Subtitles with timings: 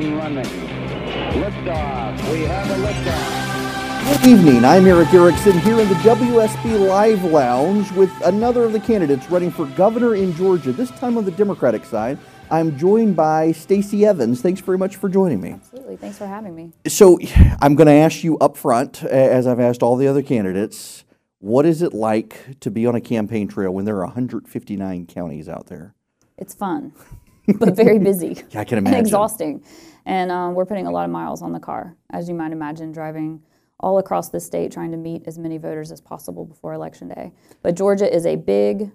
[0.00, 0.44] Engine running.
[1.42, 2.32] Liftoff.
[2.32, 4.22] We have a liftoff.
[4.22, 4.64] Good evening.
[4.64, 9.50] I'm Erick Erickson here in the WSB Live Lounge with another of the candidates running
[9.50, 12.16] for governor in Georgia, this time on the Democratic side.
[12.50, 14.40] I'm joined by Stacey Evans.
[14.40, 15.50] Thanks very much for joining me.
[15.50, 15.96] Absolutely.
[15.98, 16.72] Thanks for having me.
[16.88, 17.18] So,
[17.60, 21.04] I'm going to ask you up front, as I've asked all the other candidates,
[21.40, 25.46] what is it like to be on a campaign trail when there are 159 counties
[25.46, 25.94] out there?
[26.38, 26.92] It's fun,
[27.58, 28.42] but very busy.
[28.50, 29.04] Yeah, I can and imagine.
[29.04, 29.62] exhausting.
[30.10, 32.90] And um, we're putting a lot of miles on the car, as you might imagine,
[32.90, 33.40] driving
[33.78, 37.30] all across the state trying to meet as many voters as possible before Election Day.
[37.62, 38.90] But Georgia is a big,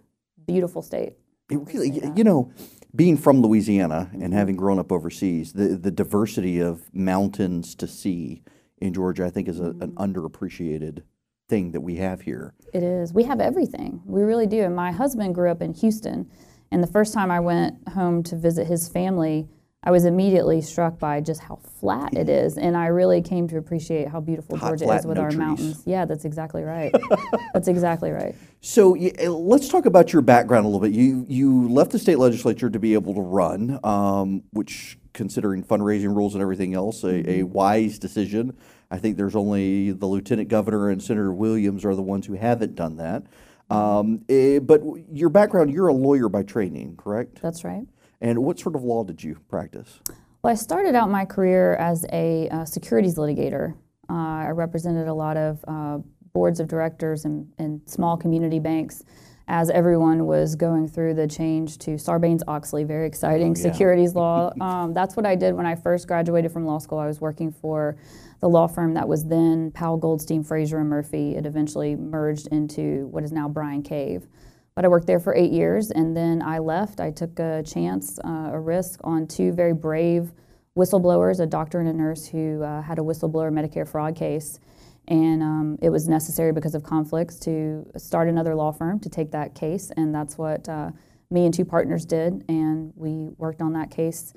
[0.46, 1.14] beautiful state.
[1.50, 2.52] It really, you know,
[2.94, 8.44] being from Louisiana and having grown up overseas, the, the diversity of mountains to sea
[8.80, 11.04] in Georgia, I think, is a, an underappreciated
[11.48, 12.54] thing that we have here.
[12.74, 13.14] It is.
[13.14, 14.02] We have everything.
[14.04, 14.64] We really do.
[14.64, 16.30] And my husband grew up in Houston.
[16.72, 19.48] And the first time I went home to visit his family,
[19.86, 22.58] I was immediately struck by just how flat it is.
[22.58, 25.30] And I really came to appreciate how beautiful Hot, Georgia flat, is with no our
[25.30, 25.38] trees.
[25.38, 25.84] mountains.
[25.86, 26.94] Yeah, that's exactly right.
[27.54, 28.36] that's exactly right.
[28.62, 30.92] So uh, let's talk about your background a little bit.
[30.92, 36.16] You you left the state legislature to be able to run, um, which, considering fundraising
[36.16, 38.58] rules and everything else, a, a wise decision.
[38.90, 42.76] I think there's only the lieutenant governor and Senator Williams are the ones who haven't
[42.76, 43.24] done that.
[43.70, 47.42] Um, eh, but your background, you're a lawyer by training, correct?
[47.42, 47.86] That's right.
[48.22, 50.00] And what sort of law did you practice?
[50.42, 53.74] Well, I started out my career as a uh, securities litigator.
[54.10, 55.98] Uh, I represented a lot of uh,
[56.34, 59.04] boards of directors and, and small community banks
[59.48, 63.72] as everyone was going through the change to Sarbanes Oxley, very exciting Oh, yeah.
[63.72, 64.52] securities law.
[64.62, 66.98] Um, that's what I did when I first graduated from law school.
[66.98, 67.96] I was working for
[68.42, 71.36] the law firm that was then Powell Goldstein, Frazer and Murphy.
[71.36, 74.28] It eventually merged into what is now Bryan Cave.
[74.76, 77.00] But I worked there for eight years, and then I left.
[77.00, 80.34] I took a chance, uh, a risk on two very brave
[80.78, 84.60] whistleblowers, a doctor and a nurse who uh, had a whistleblower Medicare fraud case.
[85.08, 89.32] And um, it was necessary because of conflicts to start another law firm to take
[89.32, 89.92] that case.
[89.96, 90.92] And that's what uh,
[91.30, 92.44] me and two partners did.
[92.50, 94.34] And we worked on that case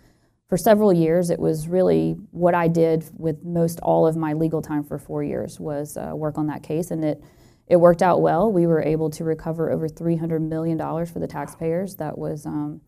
[0.48, 1.30] for several years.
[1.30, 5.24] It was really what I did with most all of my legal time for four
[5.24, 6.92] years was uh, work on that case.
[6.92, 7.24] And it,
[7.68, 8.50] it worked out well.
[8.50, 11.96] We were able to recover over $300 million for the taxpayers.
[11.96, 12.80] That was um,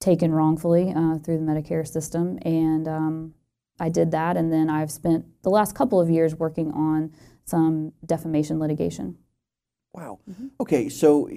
[0.00, 2.38] taken wrongfully uh, through the Medicare system.
[2.42, 3.34] And um,
[3.78, 4.36] I did that.
[4.36, 7.12] And then I've spent the last couple of years working on
[7.44, 9.18] some defamation litigation.
[9.92, 10.20] Wow.
[10.60, 11.30] Okay, so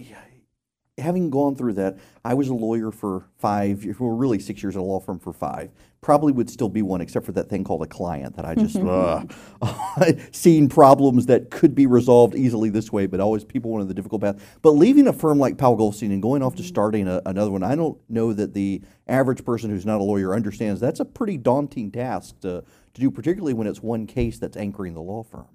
[0.98, 4.82] having gone through that, I was a lawyer for five, well, really six years at
[4.82, 5.72] a law firm for five.
[6.02, 8.78] Probably would still be one, except for that thing called a client that I just
[8.78, 9.34] ugh.
[10.32, 14.22] seeing problems that could be resolved easily this way, but always people wanted the difficult
[14.22, 14.60] path.
[14.62, 17.64] But leaving a firm like Powell Goldstein and going off to starting a, another one,
[17.64, 21.38] I don't know that the average person who's not a lawyer understands that's a pretty
[21.38, 25.48] daunting task to, to do, particularly when it's one case that's anchoring the law firm.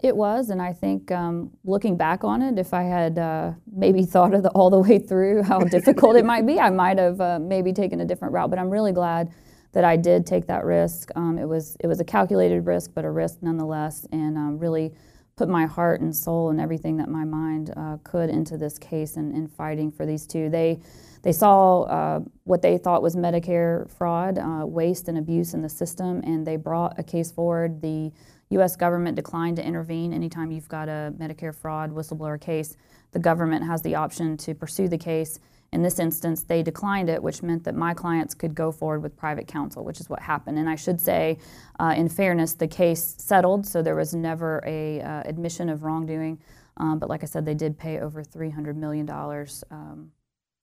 [0.00, 4.04] It was, and I think um, looking back on it, if I had uh, maybe
[4.04, 7.20] thought of the, all the way through how difficult it might be, I might have
[7.20, 8.48] uh, maybe taken a different route.
[8.48, 9.32] But I'm really glad
[9.72, 11.10] that I did take that risk.
[11.16, 14.92] Um, it was it was a calculated risk, but a risk nonetheless, and um, really
[15.36, 19.16] put my heart and soul and everything that my mind uh, could into this case
[19.16, 20.50] and, and fighting for these two.
[20.50, 20.80] They
[21.22, 25.68] they saw uh, what they thought was Medicare fraud, uh, waste, and abuse in the
[25.68, 27.80] system, and they brought a case forward.
[27.82, 28.12] The
[28.50, 28.76] U.S.
[28.76, 30.12] government declined to intervene.
[30.12, 32.76] Anytime you've got a Medicare fraud whistleblower case,
[33.12, 35.40] the government has the option to pursue the case.
[35.72, 39.16] In this instance, they declined it, which meant that my clients could go forward with
[39.16, 40.58] private counsel, which is what happened.
[40.58, 41.38] And I should say,
[41.78, 46.38] uh, in fairness, the case settled, so there was never a uh, admission of wrongdoing.
[46.78, 50.12] Um, but like I said, they did pay over three hundred million dollars um,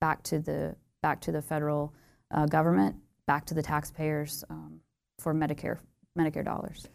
[0.00, 1.94] back to the back to the federal
[2.32, 2.96] uh, government,
[3.26, 4.80] back to the taxpayers um,
[5.20, 5.78] for Medicare
[6.18, 6.88] Medicare dollars.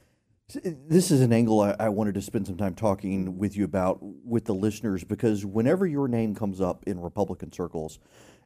[0.55, 3.63] Uh, this is an angle I, I wanted to spend some time talking with you
[3.65, 7.99] about with the listeners because whenever your name comes up in Republican circles,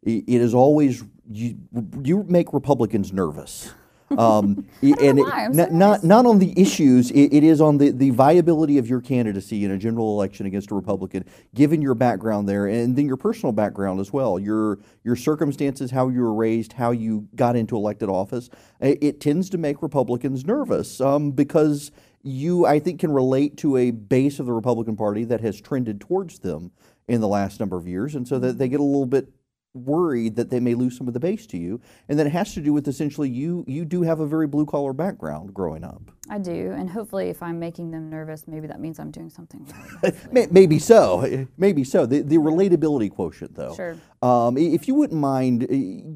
[0.06, 1.57] i- it is always you.
[2.04, 3.74] You make Republicans nervous.
[4.20, 5.26] Um, and it-
[5.72, 7.12] not, not on the issues.
[7.12, 10.72] It, it is on the, the viability of your candidacy in a general election against
[10.72, 14.40] a Republican, given your background there, and then your personal background as well.
[14.40, 18.50] Your your circumstances, how you were raised, how you got into elected office.
[18.82, 21.92] i- It tends to make Republicans nervous um, because
[22.24, 26.02] you, I think, can relate to a base of the Republican Party that has trended
[26.02, 26.72] towards them
[27.08, 29.30] in the last number of years, and so that they get a little bit
[29.75, 32.54] worried that they may lose some of the base to you, and that it has
[32.54, 36.12] to do with essentially you you do have a very blue collar background growing up.
[36.27, 39.72] I do, and hopefully, if I'm making them nervous, maybe that means I'm doing something
[40.01, 40.16] right.
[40.51, 42.07] Maybe so, maybe so.
[42.07, 43.75] The, the relatability quotient, though.
[43.75, 43.98] Sure.
[44.24, 45.68] Um, if you wouldn't mind,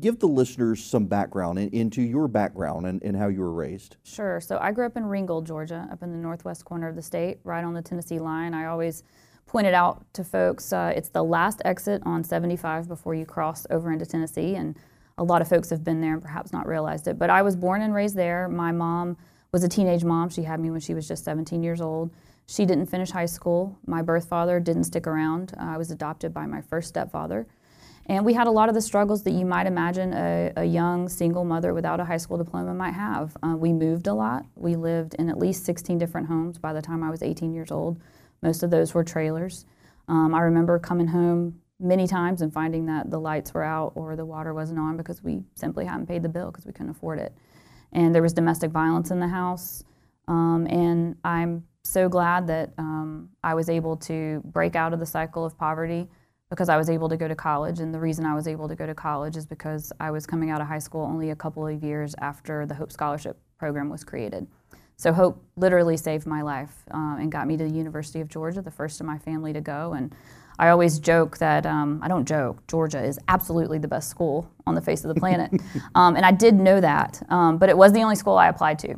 [0.01, 3.97] give the listeners some background in, into your background and, and how you were raised.
[4.03, 4.41] Sure.
[4.41, 7.39] So I grew up in Ringgold, Georgia, up in the northwest corner of the state,
[7.43, 8.55] right on the Tennessee line.
[8.55, 9.03] I always
[9.49, 13.91] pointed out to folks uh, it's the last exit on 75 before you cross over
[13.91, 14.77] into Tennessee, and
[15.17, 17.17] a lot of folks have been there and perhaps not realized it.
[17.17, 18.47] But I was born and raised there.
[18.47, 19.17] My mom
[19.51, 20.29] was a teenage mom.
[20.29, 22.11] She had me when she was just 17 years old.
[22.45, 23.75] She didn't finish high school.
[23.87, 25.53] My birth father didn't stick around.
[25.59, 27.47] Uh, I was adopted by my first stepfather.
[28.05, 31.09] And we had a lot of the struggles that you might imagine a, a young
[31.09, 33.35] single mother without a high school diploma might have.
[33.41, 34.45] Uh, we moved a lot.
[34.55, 37.71] We lived in at least 16 different homes by the time I was 18 years
[37.71, 37.99] old.
[38.41, 39.65] Most of those were trailers.
[40.07, 44.15] Um, I remember coming home many times and finding that the lights were out or
[44.15, 47.19] the water wasn't on because we simply hadn't paid the bill because we couldn't afford
[47.19, 47.33] it.
[47.93, 49.83] And there was domestic violence in the house.
[50.27, 55.05] Um, and I'm so glad that um, I was able to break out of the
[55.05, 56.07] cycle of poverty
[56.49, 57.79] because I was able to go to college.
[57.79, 60.49] And the reason I was able to go to college is because I was coming
[60.49, 64.03] out of high school only a couple of years after the Hope Scholarship Program was
[64.03, 64.47] created.
[64.99, 68.61] So Hope literally saved my life uh, and got me to the University of Georgia,
[68.61, 69.93] the first in my family to go.
[69.93, 70.13] And
[70.59, 72.67] I always joke that um, I don't joke.
[72.67, 75.53] Georgia is absolutely the best school on the face of the planet,
[75.95, 77.23] um, and I did know that.
[77.29, 78.95] Um, but it was the only school I applied to.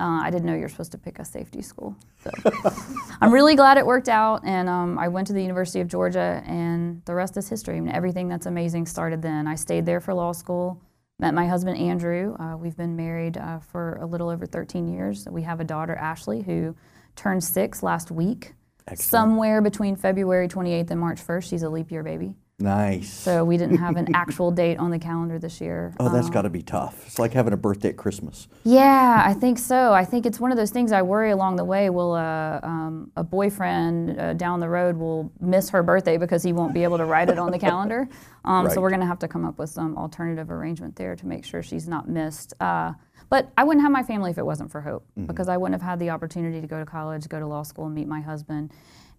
[0.00, 1.94] Uh, I didn't know you're supposed to pick a safety school.
[2.22, 2.30] So
[3.20, 6.42] I'm really glad it worked out, and um, I went to the University of Georgia,
[6.46, 7.76] and the rest is history.
[7.76, 9.46] I mean, everything that's amazing started then.
[9.46, 10.80] I stayed there for law school.
[11.20, 12.34] Met my husband Andrew.
[12.40, 15.28] Uh, we've been married uh, for a little over 13 years.
[15.30, 16.74] We have a daughter Ashley who
[17.14, 18.54] turned six last week.
[18.94, 22.34] Somewhere between February 28th and March 1st, she's a leap year baby.
[22.60, 23.12] Nice.
[23.12, 25.92] So we didn't have an actual date on the calendar this year.
[25.98, 27.04] oh, that's got to be tough.
[27.06, 28.46] It's like having a birthday at Christmas.
[28.62, 29.92] Yeah, I think so.
[29.92, 31.90] I think it's one of those things I worry along the way.
[31.90, 36.52] Will uh, um, a boyfriend uh, down the road will miss her birthday because he
[36.52, 38.08] won't be able to write it on the calendar?
[38.46, 38.74] Um, Right.
[38.74, 41.46] So we're going to have to come up with some alternative arrangement there to make
[41.46, 42.52] sure she's not missed.
[42.60, 42.92] Uh,
[43.30, 45.88] but I wouldn't have my family if it wasn't for Hope because I wouldn't have
[45.88, 48.70] had the opportunity to go to college, go to law school, and meet my husband.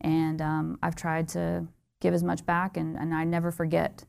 [0.02, 1.66] And um, I've tried to
[2.06, 4.06] give as much back, and, and I never forget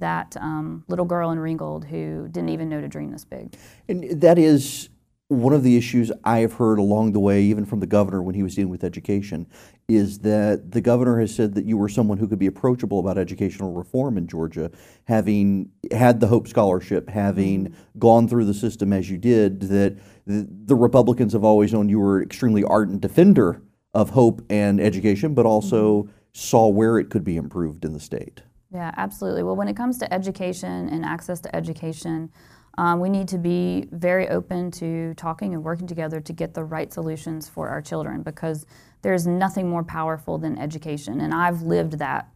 [0.00, 3.54] that um, little girl in Ringgold who didn't even know to dream this big.
[3.88, 4.88] And that is
[5.28, 8.34] one of the issues I have heard along the way, even from the governor when
[8.34, 9.46] he was dealing with education,
[9.88, 13.18] is that the governor has said that you were someone who could be approachable about
[13.18, 14.70] educational reform in Georgia,
[15.04, 19.96] having had the Hope Scholarship, having gone through the system as you did, that
[20.26, 23.62] the, the Republicans have always known you were an extremely ardent defender
[23.94, 28.42] of hope and education, but also saw where it could be improved in the state.
[28.72, 29.42] Yeah, absolutely.
[29.42, 32.30] Well, when it comes to education and access to education,
[32.76, 36.62] um, we need to be very open to talking and working together to get the
[36.62, 38.66] right solutions for our children because
[39.02, 41.20] there's nothing more powerful than education.
[41.20, 42.28] And I've lived that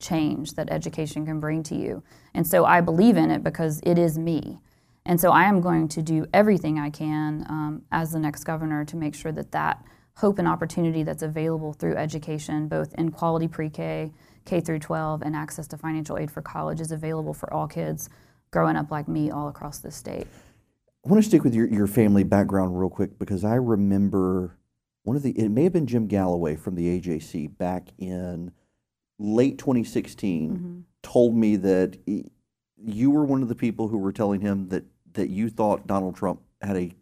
[0.00, 2.02] change that education can bring to you.
[2.34, 4.58] And so I believe in it because it is me.
[5.06, 8.84] And so I am going to do everything I can um, as the next governor
[8.84, 9.82] to make sure that that
[10.16, 14.10] hope and opportunity that's available through education, both in quality pre-K,
[14.46, 18.08] K through 12, and access to financial aid for college is available for all kids
[18.50, 20.26] growing up like me all across the state.
[21.04, 24.56] I want to stick with your, your family background real quick because I remember
[25.02, 28.52] one of the, it may have been Jim Galloway from the AJC back in
[29.18, 30.80] late 2016, mm-hmm.
[31.02, 32.24] told me that y-
[32.82, 36.16] you were one of the people who were telling him that, that you thought Donald
[36.16, 36.92] Trump had a,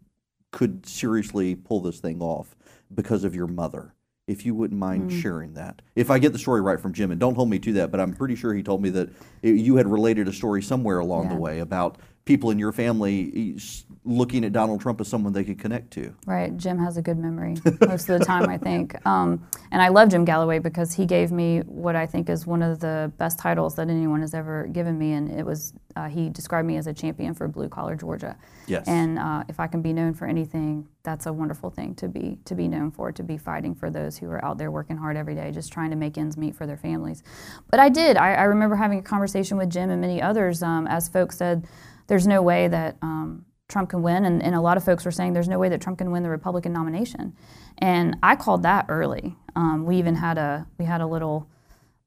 [0.51, 2.57] could seriously pull this thing off
[2.95, 3.95] because of your mother.
[4.27, 5.21] If you wouldn't mind hmm.
[5.21, 5.83] sharing that.
[5.95, 8.01] If I get the story right from Jim, and don't hold me to that, but
[8.01, 9.11] I'm pretty sure he told me that
[9.43, 13.57] i- you had related a story somewhere along the way about people in your family
[14.07, 16.15] looking at Donald Trump as someone they could connect to.
[16.27, 18.95] Right, Jim has a good memory most of the time, I think.
[19.05, 22.63] Um, and I love Jim Galloway because he gave me what I think is one
[22.63, 26.31] of the best titles that anyone has ever given me, and it was uh, he
[26.31, 28.37] described me as a champion for blue collar Georgia.
[28.67, 28.89] Yes.
[28.89, 32.39] And uh, if I can be known for anything, that's a wonderful thing to be
[32.47, 35.17] to be known for, to be fighting for those who are out there working hard
[35.17, 37.23] every day, just trying to make ends meet for their families.
[37.71, 38.17] But I did.
[38.17, 41.67] I, I remember having a conversation with Jim and many others, um, as folks said,
[42.07, 42.97] there's no way that.
[43.03, 45.69] Um, Trump can win, and, and a lot of folks were saying there's no way
[45.71, 47.35] that Trump can win the Republican nomination,
[47.79, 49.37] and I called that early.
[49.57, 51.49] Um, we even had a we had a little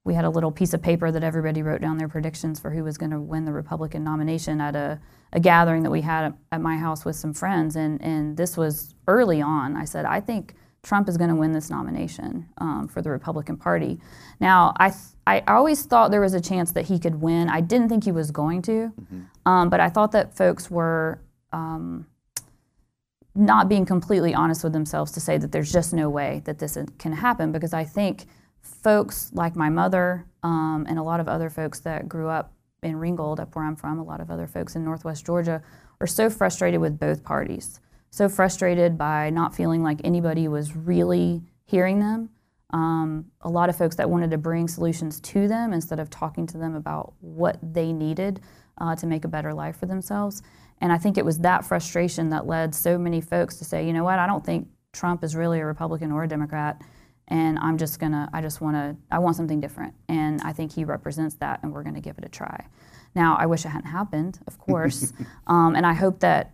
[0.03, 2.83] we had a little piece of paper that everybody wrote down their predictions for who
[2.83, 5.01] was going to win the Republican nomination at a,
[5.33, 8.93] a gathering that we had at, my house with some friends, and and this was
[9.07, 9.75] early on.
[9.75, 13.57] I said I think Trump is going to win this nomination um, for the Republican
[13.57, 13.99] Party.
[14.39, 17.49] Now, I, th- I always thought there was a chance that he could win.
[17.49, 19.21] I didn't think he was going to, mm-hmm.
[19.45, 21.19] um, but I thought that folks were
[21.51, 22.05] um,
[23.35, 26.77] not being completely honest with themselves to say that there's just no way that this
[26.97, 28.25] can happen because I think
[28.61, 32.95] folks like my mother um, and a lot of other folks that grew up in
[32.95, 35.61] Ringgold, up where I'm from, a lot of other folks in Northwest Georgia,
[35.99, 37.79] are so frustrated with both parties.
[38.09, 42.29] So frustrated by not feeling like anybody was really hearing them.
[42.71, 46.45] Um, a lot of folks that wanted to bring solutions to them instead of talking
[46.47, 48.41] to them about what they needed
[48.77, 50.41] uh, to make a better life for themselves.
[50.79, 53.93] And I think it was that frustration that led so many folks to say, you
[53.93, 56.81] know what, I don't think Trump is really a Republican or a Democrat
[57.27, 59.93] and I'm just gonna, I just wanna, I want something different.
[60.07, 62.67] And I think he represents that, and we're gonna give it a try.
[63.15, 65.13] Now, I wish it hadn't happened, of course,
[65.47, 66.53] um, and I hope that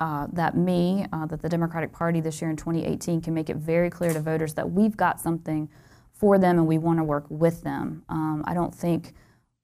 [0.00, 3.56] uh, that me, uh, that the Democratic Party this year in 2018 can make it
[3.56, 5.68] very clear to voters that we've got something
[6.12, 8.02] for them and we want to work with them.
[8.08, 9.14] Um, I don't think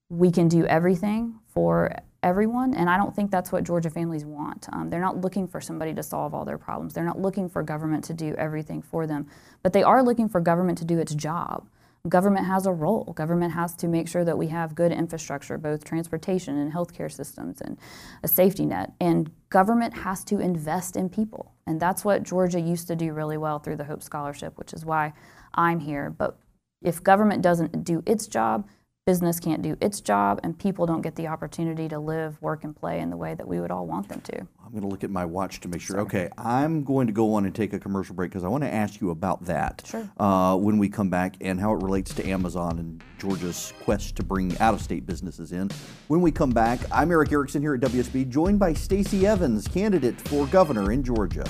[0.08, 4.68] we can do everything for everyone, and I don't think that's what Georgia families want.
[4.72, 6.94] Um, they're not looking for somebody to solve all their problems.
[6.94, 9.26] They're not looking for government to do everything for them,
[9.62, 11.68] but they are looking for government to do its job.
[12.08, 13.12] Government has a role.
[13.12, 17.60] Government has to make sure that we have good infrastructure, both transportation and healthcare systems
[17.60, 17.76] and
[18.22, 18.92] a safety net.
[19.00, 21.52] And government has to invest in people.
[21.66, 24.84] And that's what Georgia used to do really well through the Hope Scholarship, which is
[24.84, 25.12] why
[25.54, 26.08] I'm here.
[26.08, 26.38] But
[26.80, 28.66] if government doesn't do its job,
[29.10, 32.76] business can't do its job and people don't get the opportunity to live, work, and
[32.76, 34.38] play in the way that we would all want them to.
[34.38, 35.96] I'm going to look at my watch to make sure.
[35.96, 36.06] Sorry.
[36.06, 38.72] Okay, I'm going to go on and take a commercial break because I want to
[38.72, 40.08] ask you about that sure.
[40.18, 44.22] uh, when we come back and how it relates to Amazon and Georgia's quest to
[44.22, 45.70] bring out of state businesses in.
[46.06, 50.20] When we come back, I'm Erick Erickson here at WSB, joined by Stacey Evans, candidate
[50.20, 51.46] for governor in Georgia.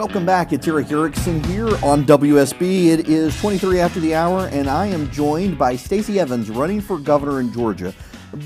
[0.00, 0.54] Welcome back.
[0.54, 2.86] It's Erick Erickson here on WSB.
[2.86, 6.98] It is 23 after the hour, and I am joined by Stacey Evans, running for
[6.98, 7.92] governor in Georgia.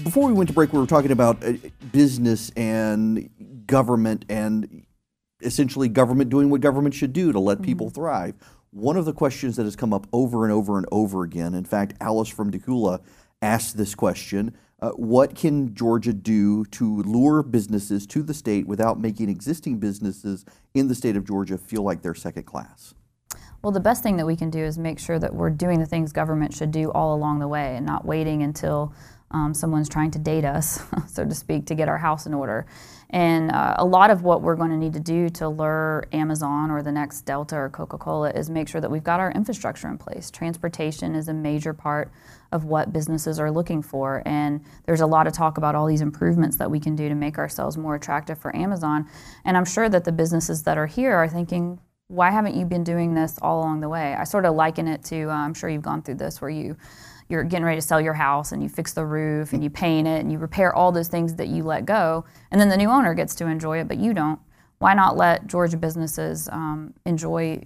[0.03, 1.53] Before we went to break, we were talking about uh,
[1.93, 3.31] business and
[3.69, 4.85] government and
[5.43, 7.67] essentially government doing what government should do to let mm-hmm.
[7.67, 8.35] people thrive.
[8.73, 11.65] One of the questions that has come up over and over and over again, in
[11.65, 13.01] fact, Alice from Dacula
[13.45, 19.01] asked this question uh, what can Georgia do to lure businesses to the state without
[19.01, 22.95] making existing businesses in the state of Georgia feel like they're second class?
[23.63, 25.87] Well, the best thing that we can do is make sure that we're doing the
[25.87, 28.93] things government should do all along the way and not waiting until
[29.31, 32.67] um, someone's trying to date us, so to speak, to get our house in order.
[33.09, 36.71] And uh, a lot of what we're going to need to do to lure Amazon
[36.71, 39.89] or the next Delta or Coca Cola is make sure that we've got our infrastructure
[39.89, 40.31] in place.
[40.31, 42.13] Transportation is a major part
[42.55, 44.23] of what businesses are looking for.
[44.25, 47.15] And there's a lot of talk about all these improvements that we can do to
[47.17, 49.09] make ourselves more attractive for Amazon.
[49.45, 52.85] And I'm sure that the businesses that are here are thinking, why haven't you been
[52.85, 54.15] doing this all along the way?
[54.15, 56.77] I sort of liken it to, uh, I'm sure you've gone through this where you
[57.29, 60.07] you're getting ready to sell your house and you fix the roof and you paint
[60.07, 62.91] it and you repair all those things that you let go and then the new
[62.91, 64.39] owner gets to enjoy it but you don't
[64.79, 67.59] why not let georgia businesses um, enjoy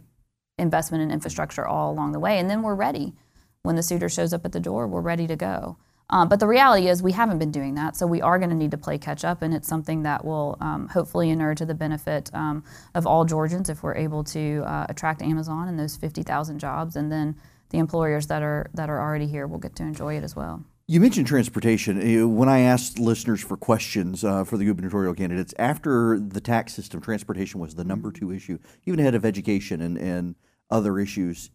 [0.59, 3.15] investment in infrastructure all along the way and then we're ready
[3.63, 5.77] when the suitor shows up at the door, we're ready to go.
[6.11, 8.57] Um, but the reality is, we haven't been doing that, so we are going to
[8.57, 11.75] need to play catch up, and it's something that will um, hopefully inure to the
[11.75, 16.59] benefit um, of all Georgians if we're able to uh, attract Amazon and those 50,000
[16.59, 17.37] jobs, and then
[17.71, 20.65] the employers that are that are already here will get to enjoy it as well.
[20.87, 22.35] You mentioned transportation.
[22.35, 27.03] When I asked listeners for questions uh, for the gubernatorial candidates, after the tax system,
[27.03, 30.35] transportation was the number two issue, even ahead of education and, and
[30.71, 31.51] other issues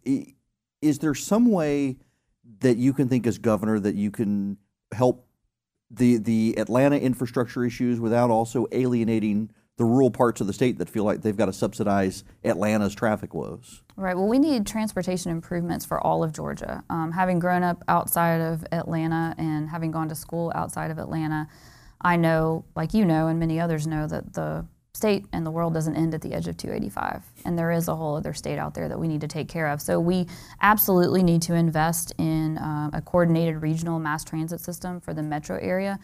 [0.84, 1.98] is there some way
[2.60, 4.58] that you can think as governor that you can
[4.94, 5.28] help
[5.90, 10.88] the the Atlanta infrastructure issues without also alienating the rural parts of the state that
[10.88, 13.82] feel like they've got to subsidize Atlanta's traffic woes?
[13.96, 14.16] Right.
[14.16, 16.84] Well, we need transportation improvements for all of Georgia.
[16.92, 21.48] Um, having grown up outside of Atlanta and having gone to school outside of Atlanta,
[22.02, 25.74] I know, like you know, and many others know, that the state and the world
[25.74, 28.76] doesn't end at the edge of 285 and there is a whole other state out
[28.76, 29.82] there that we need to take care of.
[29.82, 30.28] So we
[30.62, 35.58] absolutely need to invest in uh, a coordinated regional mass transit system for the metro
[35.58, 36.00] area.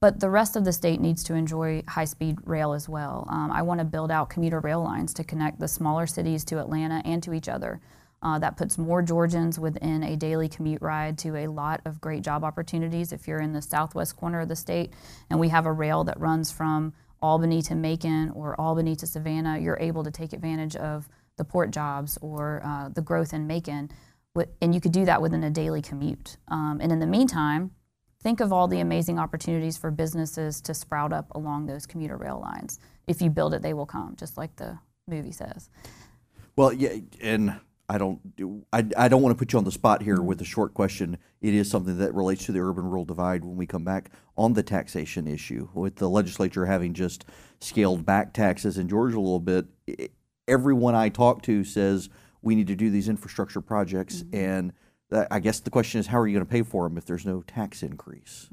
[0.00, 3.26] But the rest of the state needs to enjoy high-speed rail as well.
[3.28, 6.60] Um, i want to build out commuter rail lines to connect the smaller cities to
[6.60, 7.78] atlanta and to each other.
[8.22, 12.22] Uh, that puts more Georgians within a daily commute ride to a lot of great
[12.22, 13.12] job opportunities.
[13.12, 14.94] If you're in the southwest corner of the state.
[15.28, 19.58] And we have a rail that runs from Albany to Macon or Albany to Savannah,
[19.58, 23.90] you're able to take advantage of the port jobs or uh, the growth in Macon.
[24.62, 26.36] And you could do that within a daily commute.
[26.48, 27.72] Um, and in the meantime,
[28.22, 32.40] think of all the amazing opportunities for businesses to sprout up along those commuter rail
[32.40, 32.78] lines.
[33.06, 35.68] If you build it, they will come, just like the movie says.
[36.56, 37.58] Well, yeah, and
[37.90, 40.40] I don't do, I, I don't want to put you on the spot here with
[40.40, 41.18] a short question.
[41.40, 44.52] It is something that relates to the urban rural divide when we come back on
[44.52, 45.68] the taxation issue.
[45.74, 47.24] With the legislature having just
[47.60, 49.66] scaled back taxes in Georgia a little bit,
[50.46, 52.08] everyone I talk to says
[52.42, 54.22] we need to do these infrastructure projects.
[54.32, 54.72] And
[55.10, 57.04] that, I guess the question is, how are you going to pay for them if
[57.06, 58.48] there's no tax increase?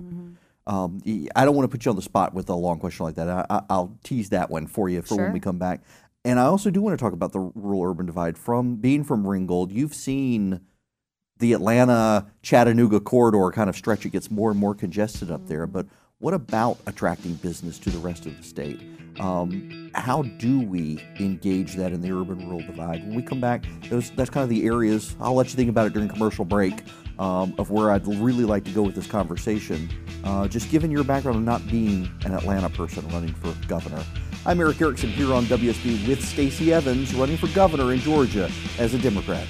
[0.66, 3.06] Um, y- I don't want to put you on the spot with a long question
[3.06, 3.30] like that.
[3.30, 5.84] I, I, I'll tease that one for you for when we come back.
[6.28, 8.38] And I also do want to talk about the rural urban divide.
[8.38, 10.60] From being from Ringgold, you've seen
[11.40, 14.06] the Atlanta Chattanooga corridor kind of stretch.
[14.06, 15.66] It gets more and more congested up there.
[15.66, 15.86] But
[16.18, 18.82] what about attracting business to the rest of the state?
[19.22, 23.04] Um, how do we engage that in the urban rural divide?
[23.04, 25.16] When we come back, those, that's kind of the areas.
[25.22, 26.84] I'll let you think about it during commercial break
[27.20, 29.90] um, of where I'd really like to go with this conversation.
[30.26, 34.04] Uh, just given your background of not being an Atlanta person running for governor.
[34.48, 38.50] I'm Erick Erickson here on WSB with Stacey Evans running for governor in Georgia
[38.80, 39.46] as a Democrat.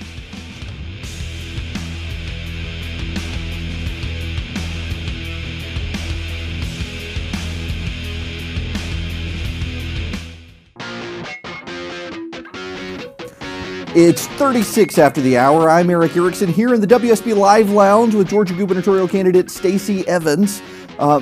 [13.95, 15.69] It's 36 after the hour.
[15.69, 20.59] I'm Erick Erickson here in the WSB Live Lounge with Georgia gubernatorial candidate Stacey Evans.
[20.97, 21.19] Uh,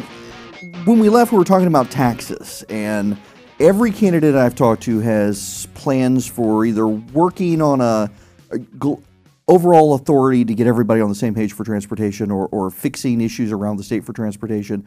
[0.86, 3.18] when we left, we were talking about taxes, and
[3.60, 8.10] every candidate I've talked to has plans for either working on a,
[8.52, 9.02] a gl-
[9.48, 13.52] overall authority to get everybody on the same page for transportation or, or fixing issues
[13.52, 14.86] around the state for transportation.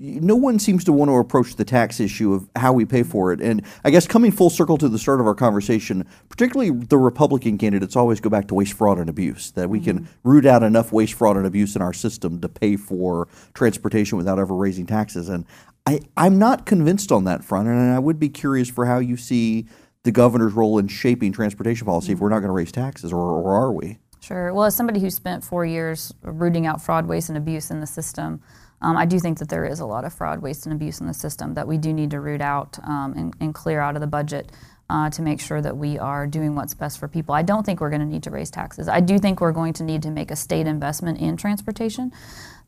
[0.00, 3.32] No one seems to want to approach the tax issue of how we pay for
[3.32, 3.40] it.
[3.40, 7.58] And I guess coming full circle to the start of our conversation, particularly the Republican
[7.58, 10.28] candidates always go back to waste, fraud, and abuse, that we can mm-hmm.
[10.28, 14.38] root out enough waste, fraud, and abuse in our system to pay for transportation without
[14.38, 15.28] ever raising taxes.
[15.28, 15.44] And
[15.88, 19.16] I, I'm not convinced on that front, and I would be curious for how you
[19.16, 19.66] see
[20.02, 23.18] the governor's role in shaping transportation policy if we're not going to raise taxes, or,
[23.18, 23.98] or are we?
[24.20, 24.52] Sure.
[24.52, 27.86] Well, as somebody who spent four years rooting out fraud, waste, and abuse in the
[27.86, 28.42] system,
[28.82, 31.06] um, I do think that there is a lot of fraud, waste, and abuse in
[31.06, 34.02] the system that we do need to root out um, and, and clear out of
[34.02, 34.52] the budget
[34.90, 37.34] uh, to make sure that we are doing what's best for people.
[37.34, 38.88] I don't think we're going to need to raise taxes.
[38.88, 42.12] I do think we're going to need to make a state investment in transportation.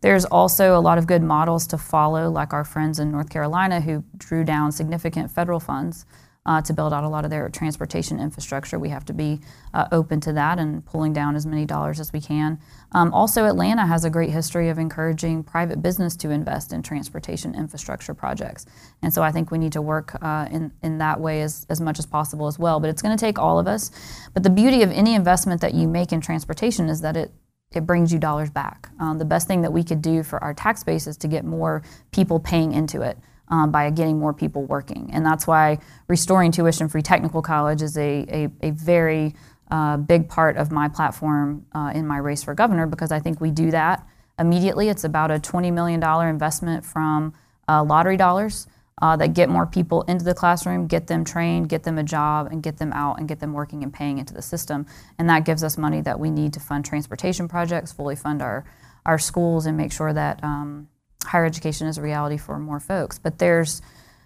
[0.01, 3.81] There's also a lot of good models to follow, like our friends in North Carolina
[3.81, 6.07] who drew down significant federal funds
[6.47, 8.79] uh, to build out a lot of their transportation infrastructure.
[8.79, 9.41] We have to be
[9.75, 12.59] uh, open to that and pulling down as many dollars as we can.
[12.93, 17.55] Um, also, Atlanta has a great history of encouraging private business to invest in transportation
[17.55, 18.65] infrastructure projects.
[19.03, 21.81] And so I think we need to work uh, in, in that way as, as
[21.81, 22.81] much as possible as well.
[22.81, 23.91] But it's going to take all of us.
[24.33, 27.33] But the beauty of any investment that you make in transportation is that it
[27.73, 28.91] it brings you dollars back.
[28.99, 31.45] Um, the best thing that we could do for our tax base is to get
[31.45, 33.17] more people paying into it
[33.49, 35.09] um, by getting more people working.
[35.13, 35.79] And that's why
[36.09, 38.27] restoring tuition free technical college is a,
[38.63, 39.37] a, a very
[39.71, 43.41] uh, big part of my platform uh, in my race for governor because I think
[43.41, 44.05] we do that
[44.37, 44.89] immediately.
[44.89, 47.35] It's about a $20 million investment from
[47.69, 48.67] uh, lottery dollars.
[49.03, 52.49] Uh, that get more people into the classroom, get them trained, get them a job,
[52.51, 54.85] and get them out and get them working and paying into the system.
[55.19, 58.67] And that gives us money that we need to fund transportation projects, fully fund our,
[59.07, 60.89] our schools, and make sure that um,
[61.25, 63.19] higher education is a reality for more folks.
[63.19, 63.81] But there's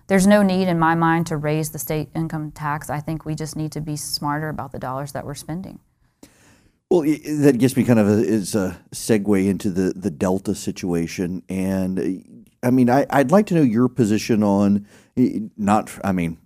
[0.07, 2.91] there's no need in my mind to raise the state income tax.
[2.91, 5.79] I think we just need to be smarter about the dollars that we're spending.
[6.91, 11.43] Well, that gets me kind of a, is a segue into the, the Delta situation.
[11.49, 14.87] And uh, I mean, I, I'd like to know your position on
[15.57, 16.39] not, I mean,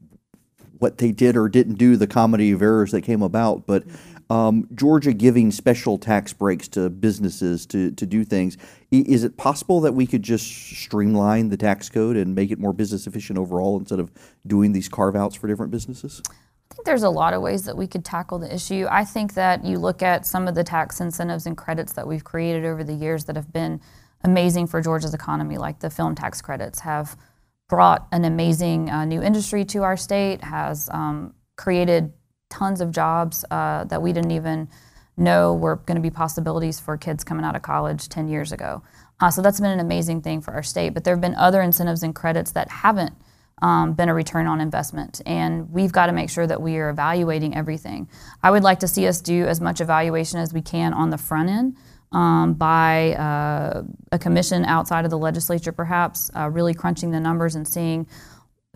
[0.78, 3.84] what they did or didn't do, the comedy of errors that came about, but
[4.30, 8.56] um, Georgia giving special tax breaks to businesses to, to do things.
[8.90, 12.72] Is it possible that we could just streamline the tax code and make it more
[12.72, 14.12] business efficient overall instead of
[14.46, 16.22] doing these carve outs for different businesses?
[16.70, 18.86] I think there's a lot of ways that we could tackle the issue.
[18.90, 22.24] I think that you look at some of the tax incentives and credits that we've
[22.24, 23.80] created over the years that have been
[24.22, 27.16] amazing for Georgia's economy, like the film tax credits, have
[27.68, 32.12] brought an amazing uh, new industry to our state, has um, created
[32.50, 34.68] tons of jobs uh, that we didn't even
[35.16, 38.82] know were going to be possibilities for kids coming out of college 10 years ago.
[39.20, 40.90] Uh, so that's been an amazing thing for our state.
[40.90, 43.14] But there have been other incentives and credits that haven't
[43.62, 45.20] um, been a return on investment.
[45.26, 48.08] And we've got to make sure that we are evaluating everything.
[48.42, 51.18] I would like to see us do as much evaluation as we can on the
[51.18, 51.76] front end
[52.12, 57.54] um, by uh, a commission outside of the legislature, perhaps, uh, really crunching the numbers
[57.54, 58.06] and seeing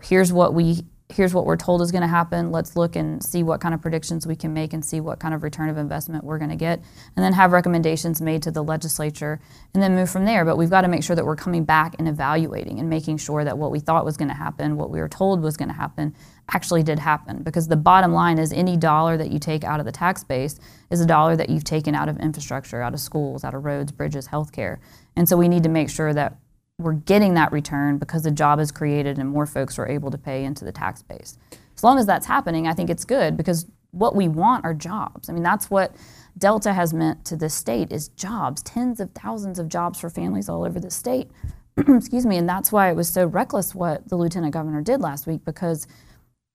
[0.03, 2.51] here's what we here's what we're told is going to happen.
[2.51, 5.33] Let's look and see what kind of predictions we can make and see what kind
[5.33, 6.79] of return of investment we're going to get.
[7.15, 9.39] And then have recommendations made to the legislature
[9.73, 10.45] and then move from there.
[10.45, 13.43] But we've got to make sure that we're coming back and evaluating and making sure
[13.43, 15.75] that what we thought was going to happen, what we were told was going to
[15.75, 16.15] happen,
[16.51, 17.43] actually did happen.
[17.43, 20.59] Because the bottom line is any dollar that you take out of the tax base
[20.89, 23.91] is a dollar that you've taken out of infrastructure, out of schools, out of roads,
[23.91, 24.77] bridges, healthcare.
[25.15, 26.37] And so we need to make sure that
[26.79, 30.17] we're getting that return because the job is created and more folks are able to
[30.17, 31.37] pay into the tax base.
[31.75, 35.29] As long as that's happening, I think it's good because what we want are jobs.
[35.29, 35.95] I mean, that's what
[36.37, 40.49] Delta has meant to this state is jobs, tens of thousands of jobs for families
[40.49, 41.29] all over the state.
[41.77, 45.27] Excuse me, and that's why it was so reckless what the lieutenant governor did last
[45.27, 45.87] week because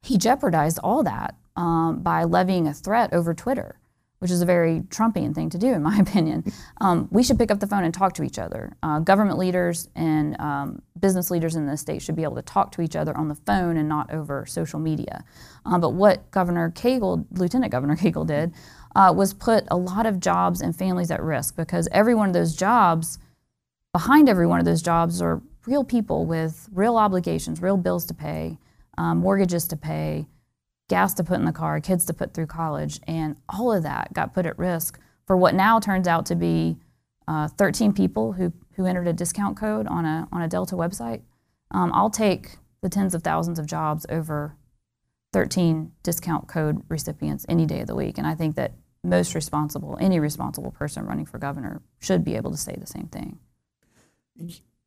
[0.02, 3.76] he jeopardized all that um, by levying a threat over Twitter
[4.18, 6.44] which is a very Trumpian thing to do, in my opinion.
[6.80, 8.76] Um, we should pick up the phone and talk to each other.
[8.82, 12.72] Uh, government leaders and um, business leaders in the state should be able to talk
[12.72, 15.24] to each other on the phone and not over social media.
[15.64, 18.52] Um, but what Governor Cagle, Lieutenant Governor Cagle, did
[18.96, 22.34] uh, was put a lot of jobs and families at risk because every one of
[22.34, 23.18] those jobs,
[23.92, 28.14] behind every one of those jobs, are real people with real obligations, real bills to
[28.14, 28.58] pay,
[28.96, 30.26] um, mortgages to pay
[30.88, 34.12] gas to put in the car, kids to put through college, and all of that
[34.12, 36.78] got put at risk for what now turns out to be
[37.28, 41.20] uh, 13 people who, who entered a discount code on a, on a Delta website.
[41.70, 44.56] Um, I'll take the tens of thousands of jobs over
[45.32, 48.16] 13 discount code recipients any day of the week.
[48.16, 48.72] And I think that
[49.04, 53.08] most responsible, any responsible person running for governor should be able to say the same
[53.08, 53.38] thing.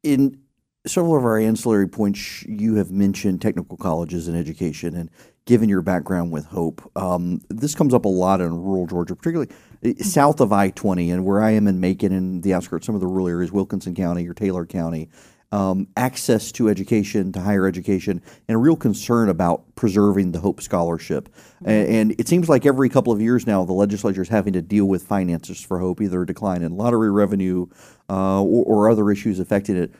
[0.04, 0.40] In
[0.88, 4.96] several of our ancillary points, you have mentioned technical colleges and education.
[4.96, 5.10] And
[5.46, 6.90] given your background with Hope.
[6.96, 9.52] Um, this comes up a lot in rural Georgia, particularly
[9.84, 12.96] eh, south of I 20 and where I am in Macon and the outskirts, some
[12.96, 15.10] of the rural areas, Wilkinson County or Taylor County.
[15.54, 20.62] Um, access to education, to higher education, and a real concern about preserving the Hope
[20.62, 21.28] Scholarship.
[21.28, 21.70] Mm-hmm.
[21.70, 24.62] And, and, it seems like every couple of years now, the legislature is having to
[24.62, 27.68] deal with finances for Hope, either a decline in lottery revenue
[28.10, 29.92] uh, or, or other issues affecting it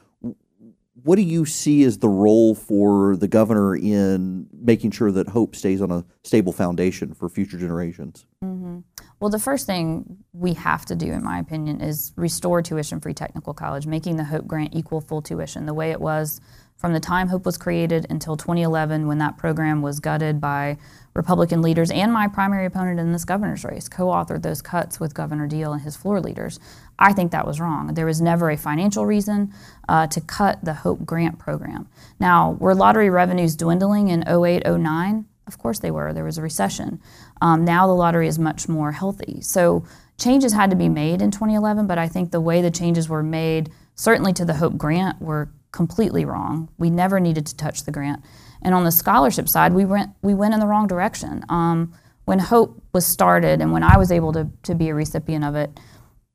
[0.94, 5.56] what do you see as the role for the governor in making sure that hope
[5.56, 8.26] stays on a stable foundation for future generations?
[8.44, 8.80] Mm-hmm.
[9.20, 13.14] Well, the first thing we have to do, in my opinion, is restore tuition free
[13.14, 16.42] technical college, making the Hope Grant equal full tuition the way it was
[16.82, 20.80] from the time Hope was created until 2011 when that program was gutted by
[21.14, 25.14] Republican leaders and my primary opponent in this governor's race co authored those cuts with
[25.14, 26.60] Governor Deal and his floor leaders.
[26.98, 27.94] I think that was wrong.
[27.94, 29.54] There was never a financial reason
[29.88, 31.88] uh, to cut the Hope Grant program.
[32.20, 35.26] Now, were lottery revenues dwindling in 08, 09?
[35.46, 36.14] Of course they were.
[36.14, 37.00] There was a recession.
[37.42, 39.42] Um, now the lottery is much more healthy.
[39.42, 39.86] So
[40.18, 43.22] changes had to be made in 2011, but I think the way the changes were
[43.22, 46.70] made, certainly to the Hope Grant, were completely wrong.
[46.78, 48.24] We never needed to touch the grant.
[48.62, 51.44] And on the scholarship side, we went we went in the wrong direction.
[51.50, 51.94] Um,
[52.26, 55.56] when Hope was started, and when I was able to to be a recipient of
[55.56, 55.80] it,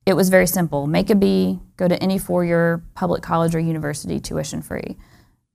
[0.05, 4.19] it was very simple: make a B, go to any four-year public college or university,
[4.19, 4.97] tuition free,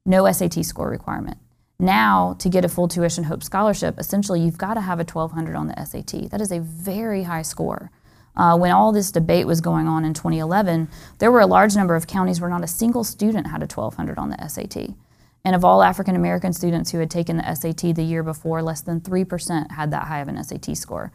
[0.06, 1.38] no SAT score requirement.
[1.82, 5.56] Now, to get a full tuition Hope scholarship, essentially you've got to have a 1200
[5.56, 6.30] on the SAT.
[6.30, 7.90] That is a very high score.
[8.36, 10.88] Uh, when all this debate was going on in 2011,
[11.20, 14.18] there were a large number of counties where not a single student had a 1200
[14.18, 14.96] on the SAT.
[15.44, 18.82] And of all African American students who had taken the SAT the year before, less
[18.82, 21.12] than 3% had that high of an SAT score.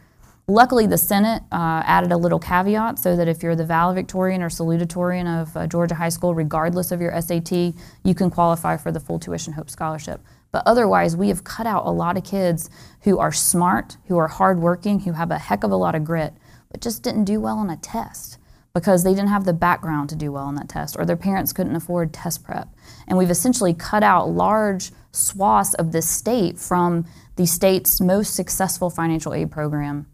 [0.49, 4.49] Luckily, the Senate uh, added a little caveat so that if you're the valedictorian or
[4.49, 7.75] salutatorian of uh, Georgia High School, regardless of your SAT,
[8.05, 10.21] you can qualify for the full tuition Hope Scholarship.
[10.53, 12.71] But otherwise, we have cut out a lot of kids
[13.03, 16.33] who are smart, who are hardworking, who have a heck of a lot of grit,
[16.77, 18.37] but just didn't do well on a test
[18.75, 21.51] because they didn't have the background to do well on that test or their parents
[21.51, 22.69] couldn't afford test prep.
[23.09, 28.91] And we've essentially cut out large swaths of this state from the state's most successful
[28.91, 30.07] financial aid program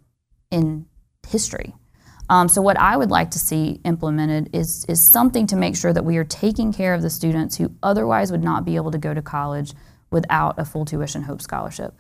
[0.53, 0.87] in
[1.27, 1.75] history.
[2.31, 5.93] Um, so, what I would like to see implemented is, is something to make sure
[5.93, 8.99] that we are taking care of the students who otherwise would not be able to
[8.99, 9.73] go to college
[10.13, 11.95] without a full tuition Hope Scholarship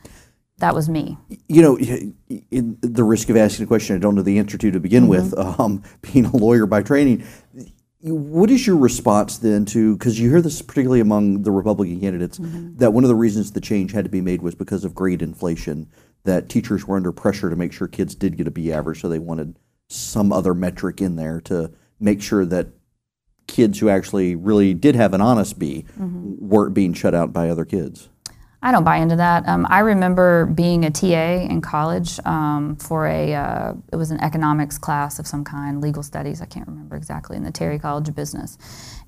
[0.59, 1.19] that was me.
[1.49, 4.71] You know, in the risk of asking a question I don't know the answer to
[4.71, 5.11] to begin mm-hmm.
[5.11, 7.25] with, um, being a lawyer by training,
[8.01, 12.39] what is your response then to because you hear this particularly among the Republican candidates
[12.39, 12.77] mm-hmm.
[12.77, 15.23] that one of the reasons the change had to be made was because of grade
[15.23, 15.89] inflation,
[16.25, 19.09] that teachers were under pressure to make sure kids did get a B average, so
[19.09, 22.69] they wanted some other metric in there to make sure that
[23.47, 26.35] kids who actually really did have an honest B mm-hmm.
[26.39, 28.09] weren't being shut out by other kids.
[28.65, 29.47] I don't buy into that.
[29.49, 34.21] Um, I remember being a TA in college um, for a, uh, it was an
[34.21, 38.09] economics class of some kind, legal studies, I can't remember exactly, in the Terry College
[38.09, 38.57] of Business.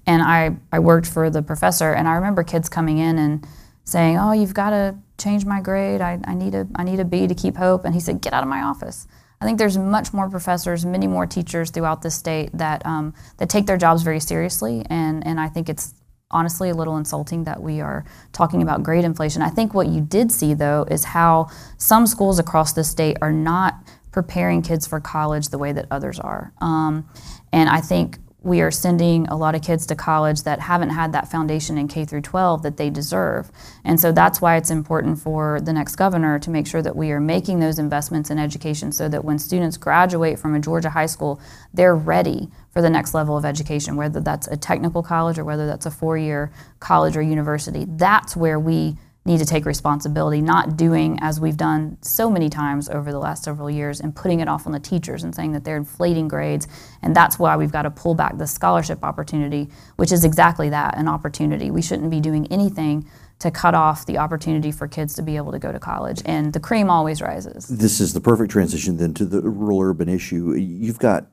[0.07, 3.47] And I, I worked for the professor, and I remember kids coming in and
[3.85, 6.01] saying, "Oh, you've got to change my grade.
[6.01, 8.33] I, I need a I need a B to keep hope." And he said, "Get
[8.33, 9.07] out of my office."
[9.40, 13.49] I think there's much more professors, many more teachers throughout the state that um, that
[13.49, 15.95] take their jobs very seriously, and and I think it's
[16.35, 19.40] honestly a little insulting that we are talking about grade inflation.
[19.40, 23.33] I think what you did see though is how some schools across the state are
[23.33, 23.77] not
[24.12, 27.09] preparing kids for college the way that others are, um,
[27.53, 31.13] and I think we are sending a lot of kids to college that haven't had
[31.13, 33.51] that foundation in K through 12 that they deserve.
[33.85, 37.11] And so that's why it's important for the next governor to make sure that we
[37.11, 41.07] are making those investments in education so that when students graduate from a Georgia high
[41.07, 41.41] school,
[41.73, 45.67] they're ready for the next level of education, whether that's a technical college or whether
[45.67, 47.87] that's a four-year college or university.
[47.89, 52.91] That's where we need to take responsibility, not doing as we've done so many times
[52.91, 55.65] over the last several years and putting it off on the teachers and saying that
[55.65, 56.69] they're inflating grades.
[57.01, 60.99] And that's why we've got to pull back the scholarship opportunity, which is exactly that
[60.99, 61.71] an opportunity.
[61.71, 63.09] We shouldn't be doing anything
[63.39, 66.23] to cut off the opportunity for kids to be able to go to college.
[66.27, 67.67] And the cream always rises.
[67.67, 70.53] This is the perfect transition then to the rural urban issue.
[70.53, 71.29] You've got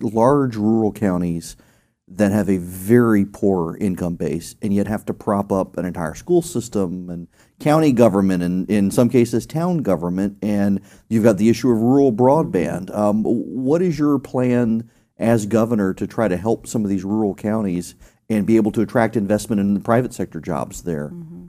[0.00, 1.56] large rural counties
[2.08, 6.14] that have a very poor income base and yet have to prop up an entire
[6.14, 7.26] school system and
[7.58, 12.12] county government and in some cases town government and you've got the issue of rural
[12.12, 14.88] broadband um, what is your plan
[15.18, 17.96] as governor to try to help some of these rural counties
[18.28, 21.46] and be able to attract investment in the private sector jobs there mm-hmm.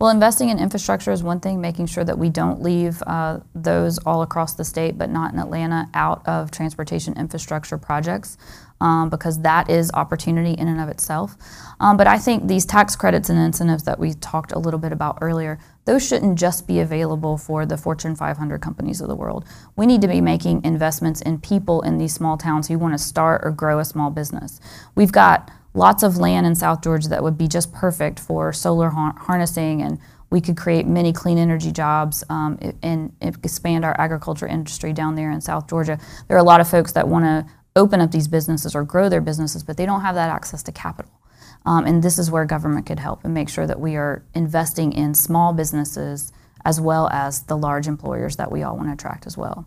[0.00, 3.98] Well, investing in infrastructure is one thing, making sure that we don't leave uh, those
[3.98, 8.38] all across the state, but not in Atlanta, out of transportation infrastructure projects.
[8.80, 11.36] Um, because that is opportunity in and of itself.
[11.80, 14.92] Um, but I think these tax credits and incentives that we talked a little bit
[14.92, 19.44] about earlier, those shouldn't just be available for the Fortune 500 companies of the world.
[19.74, 22.98] We need to be making investments in people in these small towns who want to
[22.98, 24.60] start or grow a small business.
[24.94, 28.90] We've got lots of land in South Georgia that would be just perfect for solar
[28.90, 29.98] har- harnessing, and
[30.30, 35.14] we could create many clean energy jobs um, and, and expand our agriculture industry down
[35.14, 35.98] there in South Georgia.
[36.26, 37.46] There are a lot of folks that want to
[37.78, 40.72] open up these businesses or grow their businesses, but they don't have that access to
[40.72, 41.12] capital.
[41.64, 44.92] Um, and this is where government could help and make sure that we are investing
[44.92, 46.32] in small businesses
[46.64, 49.66] as well as the large employers that we all want to attract as well.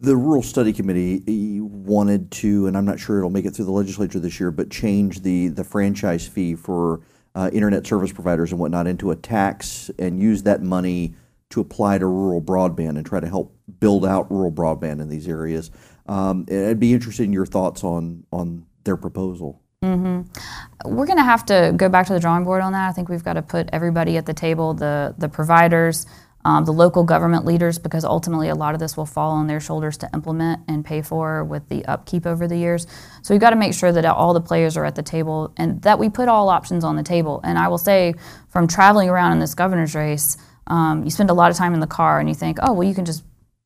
[0.00, 3.72] The Rural Study Committee wanted to, and I'm not sure it'll make it through the
[3.72, 7.00] legislature this year, but change the, the franchise fee for
[7.34, 11.14] uh, internet service providers and whatnot into a tax and use that money
[11.50, 15.28] to apply to rural broadband and try to help build out rural broadband in these
[15.28, 15.70] areas.
[16.06, 19.60] Um, I'd be interested in your thoughts on on their proposal.
[19.82, 20.94] Mm-hmm.
[20.94, 22.88] We're going to have to go back to the drawing board on that.
[22.88, 26.06] I think we've got to put everybody at the table, the the providers,
[26.44, 29.60] um, the local government leaders, because ultimately a lot of this will fall on their
[29.60, 32.86] shoulders to implement and pay for with the upkeep over the years.
[33.22, 35.80] So we've got to make sure that all the players are at the table and
[35.82, 37.40] that we put all options on the table.
[37.44, 38.14] And I will say,
[38.48, 40.36] from traveling around in this governor's race,
[40.66, 42.88] um, you spend a lot of time in the car and you think, oh, well,
[42.88, 43.22] you can just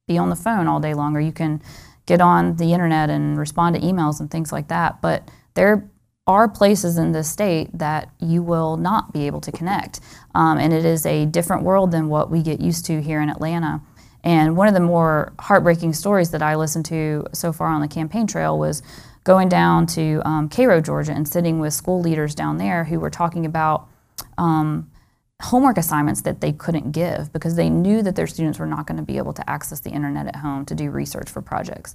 [0.07, 1.61] be on the phone all day long, or you can
[2.08, 5.00] get on the internet and respond to emails and things like that.
[5.02, 5.88] But there
[6.26, 10.00] are places in this state that you will not be able to connect.
[10.34, 13.28] Um, and it is a different world than what we get used to here in
[13.28, 13.82] Atlanta.
[14.24, 17.88] And one of the more heartbreaking stories that I listened to so far on the
[17.88, 18.82] campaign trail was
[19.24, 23.10] going down to um, Cairo, Georgia, and sitting with school leaders down there who were
[23.10, 23.86] talking about
[24.38, 24.90] um,
[25.40, 28.96] homework assignments that they couldn't give because they knew that their students were not going
[28.96, 31.94] to be able to access the internet at home to do research for projects.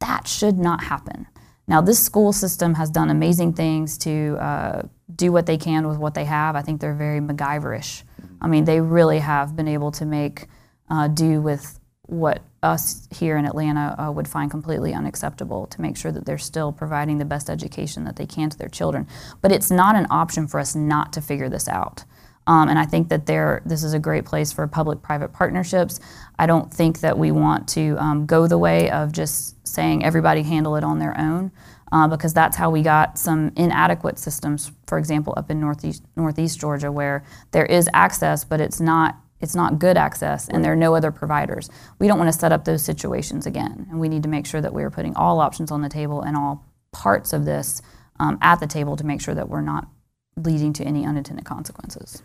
[0.00, 1.26] That should not happen.
[1.66, 4.82] Now, this school system has done amazing things to uh,
[5.14, 6.56] do what they can with what they have.
[6.56, 8.02] I think they're very MacGyverish.
[8.40, 10.48] I mean, they really have been able to make
[10.90, 15.96] uh, do with what us here in Atlanta uh, would find completely unacceptable to make
[15.96, 19.06] sure that they're still providing the best education that they can to their children.
[19.40, 22.04] But it's not an option for us not to figure this out.
[22.46, 26.00] Um, and I think that there, this is a great place for public-private partnerships.
[26.38, 30.42] I don't think that we want to um, go the way of just saying everybody
[30.42, 31.52] handle it on their own,
[31.92, 34.72] uh, because that's how we got some inadequate systems.
[34.86, 39.54] For example, up in northeast northeast Georgia, where there is access, but it's not it's
[39.54, 41.68] not good access, and there are no other providers.
[41.98, 44.60] We don't want to set up those situations again, and we need to make sure
[44.60, 47.82] that we are putting all options on the table and all parts of this
[48.20, 49.88] um, at the table to make sure that we're not
[50.36, 52.22] leading to any unintended consequences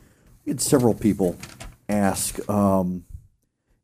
[0.50, 1.38] had several people
[1.88, 2.48] ask.
[2.50, 3.06] Um,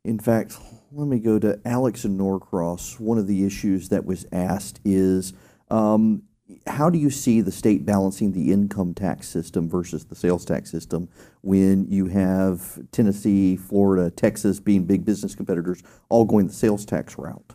[0.04, 0.56] in fact,
[0.92, 3.00] let me go to Alex and Norcross.
[3.00, 5.32] One of the issues that was asked is
[5.70, 6.22] um,
[6.66, 10.70] how do you see the state balancing the income tax system versus the sales tax
[10.70, 11.08] system
[11.42, 17.18] when you have Tennessee, Florida, Texas being big business competitors all going the sales tax
[17.18, 17.54] route?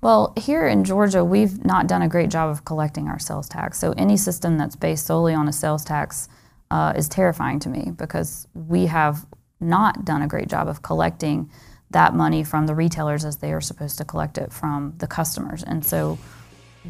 [0.00, 3.80] Well, here in Georgia, we've not done a great job of collecting our sales tax.
[3.80, 6.28] So any system that's based solely on a sales tax
[6.70, 9.26] uh, is terrifying to me because we have
[9.60, 11.50] not done a great job of collecting
[11.90, 15.62] that money from the retailers as they are supposed to collect it from the customers.
[15.62, 16.18] And so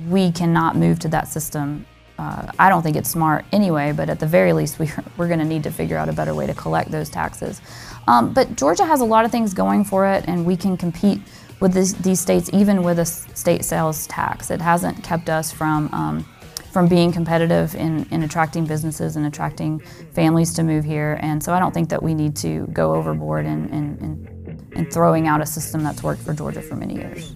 [0.08, 1.86] we cannot move to that system.
[2.18, 5.38] Uh, I don't think it's smart anyway, but at the very least, we, we're going
[5.38, 7.60] to need to figure out a better way to collect those taxes.
[8.08, 11.20] Um, but Georgia has a lot of things going for it, and we can compete
[11.60, 14.50] with this, these states even with a state sales tax.
[14.50, 15.92] It hasn't kept us from.
[15.92, 16.26] Um,
[16.70, 19.80] from being competitive in, in attracting businesses and attracting
[20.12, 21.18] families to move here.
[21.22, 24.90] And so I don't think that we need to go overboard in, in, in, in
[24.90, 27.34] throwing out a system that's worked for Georgia for many years.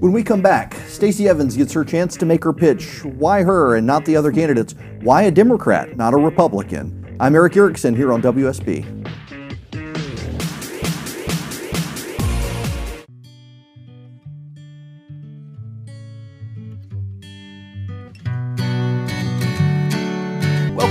[0.00, 3.04] When we come back, Stacey Evans gets her chance to make her pitch.
[3.04, 4.74] Why her and not the other candidates?
[5.00, 7.16] Why a Democrat, not a Republican?
[7.20, 9.08] I'm Erick Erickson here on WSB.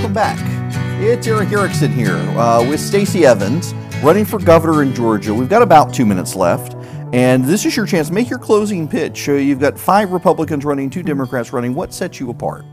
[0.02, 1.00] Welcome back.
[1.00, 5.32] It's Erick Erickson here uh, with Stacey Evans running for governor in Georgia.
[5.32, 6.74] We've got about two minutes left.
[7.12, 8.10] And this is your chance.
[8.10, 9.28] Make your closing pitch.
[9.28, 11.72] Uh, you've got five Republicans running, two Democrats running.
[11.72, 12.64] What sets you apart?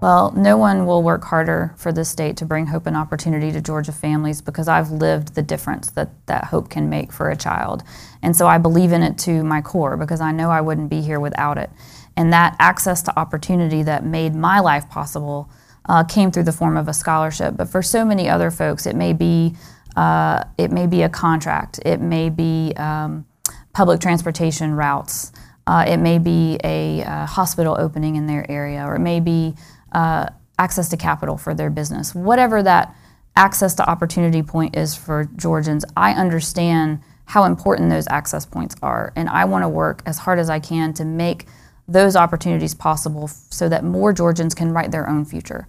[0.00, 3.60] Well, no one will work harder for this state to bring hope and opportunity to
[3.60, 7.84] Georgia families because I've lived the difference that that hope can make for a child.
[8.20, 11.02] And so I believe in it to my core because I know I wouldn't be
[11.02, 11.70] here without it.
[12.16, 15.48] And that access to opportunity that made my life possible
[15.88, 17.56] uh, came through the form of a scholarship.
[17.56, 19.54] But for so many other folks, it may be
[19.96, 21.78] uh, it may be a contract.
[21.84, 23.26] It may be um,
[23.72, 25.32] public transportation routes.
[25.66, 29.54] Uh, it may be a uh, hospital opening in their area, or it may be
[29.92, 30.26] uh,
[30.58, 32.14] access to capital for their business.
[32.14, 32.94] Whatever that
[33.36, 39.12] access to opportunity point is for Georgians, I understand how important those access points are,
[39.14, 41.46] and I want to work as hard as I can to make
[41.92, 45.66] those opportunities possible so that more Georgians can write their own future.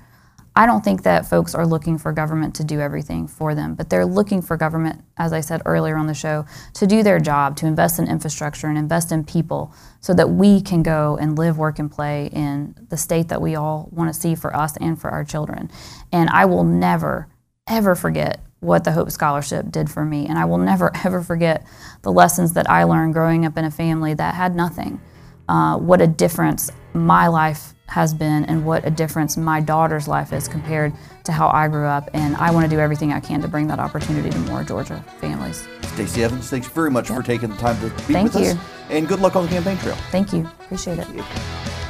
[0.56, 3.90] I don't think that folks are looking for government to do everything for them, but
[3.90, 7.58] they're looking for government, as I said earlier on the show, to do their job,
[7.58, 11.58] to invest in infrastructure and invest in people so that we can go and live,
[11.58, 15.02] work, and play in the state that we all want to see for us and
[15.02, 15.72] for our children.
[16.12, 17.30] And I will never,
[17.68, 20.28] ever forget what the Hope Scholarship did for me.
[20.28, 21.66] And I will never, ever forget
[22.04, 25.02] the lessons that I learned growing up in a family that had nothing.
[25.50, 30.34] Uh, what a difference my life has been and what a difference my daughter's life
[30.34, 32.10] is compared to how I grew up.
[32.14, 35.04] And I want to do everything I can to bring that opportunity to more Georgia
[35.20, 35.68] families.
[35.94, 38.50] Stacey Evans, thanks very much for taking the time to be Thank with you.
[38.52, 38.58] us.
[38.90, 39.96] And good luck on the campaign trail.
[40.12, 40.50] Thank you.
[40.62, 41.83] Appreciate it.